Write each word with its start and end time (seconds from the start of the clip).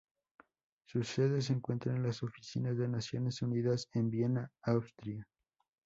Su 0.87 1.03
sede 1.03 1.43
se 1.43 1.53
encuentra 1.53 1.93
en 1.95 2.01
las 2.01 2.23
oficinas 2.23 2.75
de 2.75 2.87
Naciones 2.87 3.39
Unidas 3.43 3.87
en 3.93 4.09
Viena, 4.09 4.49
Austria. 4.63 5.27